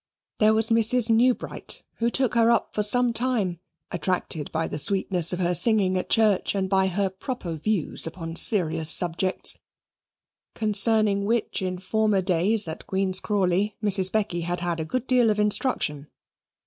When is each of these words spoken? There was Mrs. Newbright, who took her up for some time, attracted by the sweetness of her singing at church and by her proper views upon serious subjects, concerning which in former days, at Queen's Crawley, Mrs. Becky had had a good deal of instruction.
There 0.39 0.55
was 0.55 0.71
Mrs. 0.71 1.11
Newbright, 1.11 1.83
who 1.97 2.09
took 2.09 2.33
her 2.33 2.49
up 2.49 2.73
for 2.73 2.81
some 2.81 3.13
time, 3.13 3.59
attracted 3.91 4.51
by 4.51 4.67
the 4.67 4.79
sweetness 4.79 5.31
of 5.31 5.37
her 5.37 5.53
singing 5.53 5.95
at 5.95 6.09
church 6.09 6.55
and 6.55 6.67
by 6.67 6.87
her 6.87 7.07
proper 7.07 7.53
views 7.53 8.07
upon 8.07 8.35
serious 8.35 8.89
subjects, 8.89 9.59
concerning 10.55 11.25
which 11.25 11.61
in 11.61 11.77
former 11.77 12.23
days, 12.23 12.67
at 12.67 12.87
Queen's 12.87 13.19
Crawley, 13.19 13.75
Mrs. 13.83 14.11
Becky 14.11 14.41
had 14.41 14.61
had 14.61 14.79
a 14.79 14.85
good 14.85 15.05
deal 15.05 15.29
of 15.29 15.39
instruction. 15.39 16.07